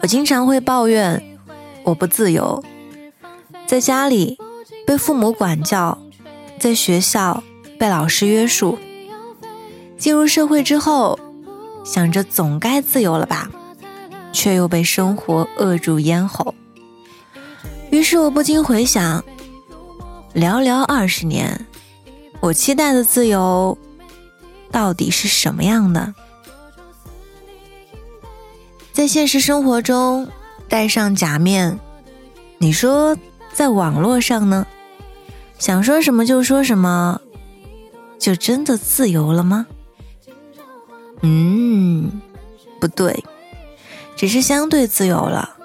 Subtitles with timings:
[0.00, 1.38] 我经常会抱怨
[1.82, 2.64] 我不自由，
[3.66, 4.38] 在家里
[4.86, 5.98] 被父母管教，
[6.58, 7.42] 在学校
[7.78, 8.78] 被老师约束，
[9.98, 11.18] 进入社会之后，
[11.84, 13.50] 想着总该自由了吧，
[14.32, 16.54] 却又被生活扼住咽喉。
[17.90, 19.22] 于是我不禁回想，
[20.34, 21.66] 寥寥二十年，
[22.40, 23.76] 我期待的自由
[24.70, 26.14] 到底是什么样的？
[28.94, 30.28] 在现实生活中
[30.68, 31.80] 戴上假面，
[32.58, 33.18] 你说
[33.52, 34.64] 在网络上呢？
[35.58, 37.20] 想说什么就说什么，
[38.20, 39.66] 就真的自由了吗？
[41.22, 42.22] 嗯，
[42.80, 43.24] 不对，
[44.14, 45.56] 只是相对自由了。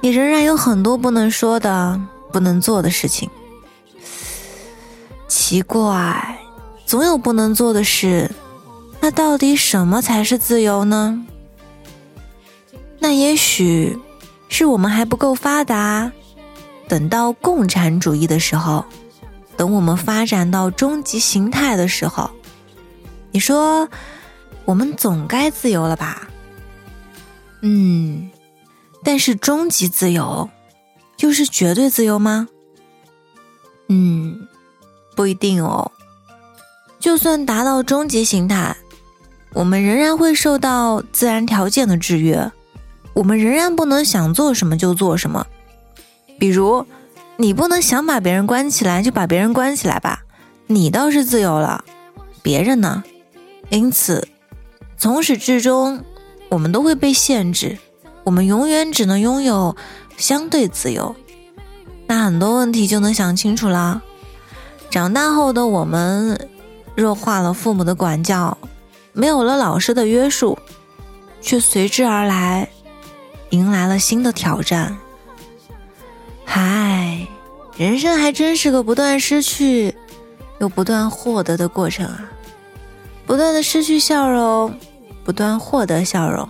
[0.00, 2.00] 你仍然有很多不能说的、
[2.32, 3.30] 不能做的事情。
[5.28, 6.40] 奇怪，
[6.84, 8.32] 总有不能做的事，
[9.00, 11.24] 那到底什么才是自由呢？
[12.98, 13.98] 那也许
[14.48, 16.10] 是我们还不够发达，
[16.88, 18.84] 等到共产主义的时候，
[19.56, 22.30] 等我们发展到终极形态的时候，
[23.30, 23.88] 你说
[24.64, 26.28] 我们总该自由了吧？
[27.60, 28.30] 嗯，
[29.04, 30.48] 但是终极自由
[31.16, 32.48] 就是绝对自由吗？
[33.88, 34.46] 嗯，
[35.14, 35.90] 不一定哦。
[36.98, 38.76] 就算达到终极形态，
[39.54, 42.50] 我们仍然会受到自然条件的制约。
[43.18, 45.44] 我们仍然不能想做什么就做什么，
[46.38, 46.86] 比如，
[47.36, 50.22] 你不能想把别人关起来就把别人关起来吧，
[50.68, 51.84] 你倒是自由了，
[52.44, 53.02] 别人呢？
[53.70, 54.28] 因此，
[54.96, 56.04] 从始至终，
[56.48, 57.76] 我们都会被限制，
[58.22, 59.74] 我们永远只能拥有
[60.16, 61.16] 相对自由。
[62.06, 64.00] 那很多问题就能想清楚了。
[64.90, 66.48] 长大后的我们，
[66.94, 68.56] 弱化了父母的管教，
[69.12, 70.56] 没有了老师的约束，
[71.40, 72.68] 却随之而来。
[73.50, 74.98] 迎来了新的挑战。
[76.44, 77.26] 嗨，
[77.76, 79.94] 人生还真是个不断失去
[80.58, 82.30] 又不断获得的过程啊！
[83.26, 84.74] 不断的失去笑容，
[85.24, 86.48] 不断获得笑容；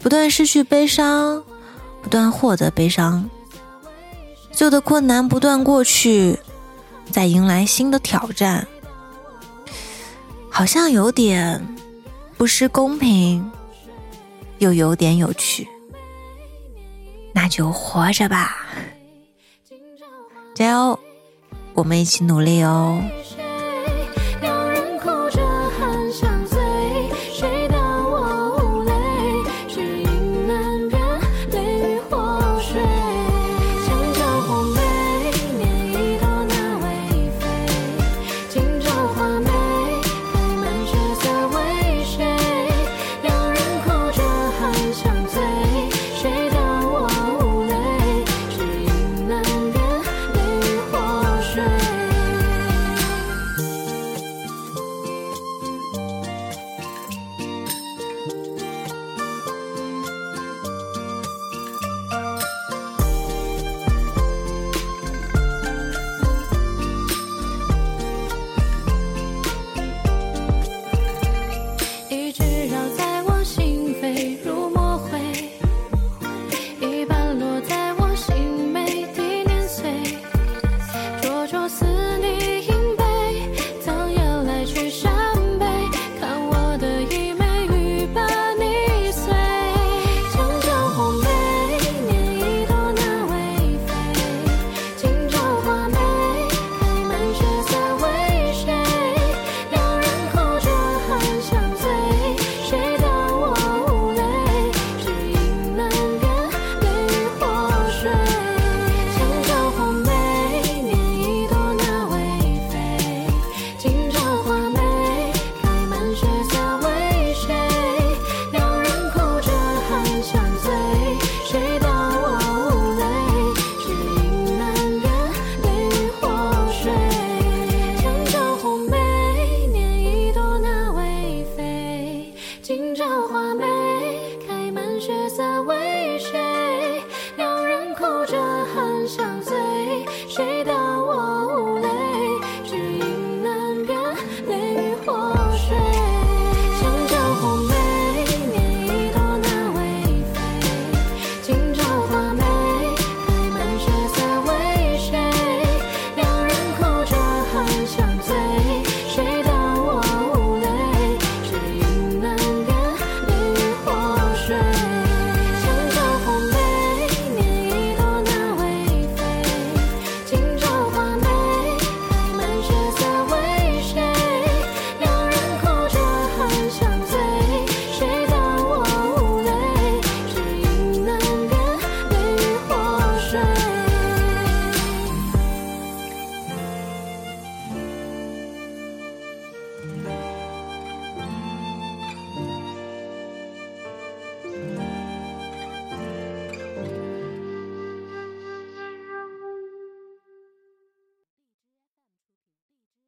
[0.00, 1.42] 不断失去悲伤，
[2.02, 3.28] 不断获得悲伤。
[4.52, 6.38] 旧的困难不断过去，
[7.10, 8.68] 再迎来新的挑战，
[10.50, 11.66] 好像有点
[12.36, 13.50] 不失公平，
[14.58, 15.66] 又有点有趣。
[17.34, 18.66] 那就活着吧，
[20.54, 20.98] 加油！
[21.74, 23.02] 我们一起努力哦。